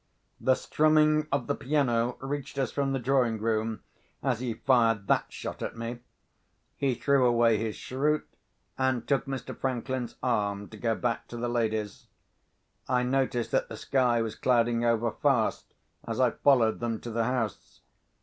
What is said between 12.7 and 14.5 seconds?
I noticed that the sky was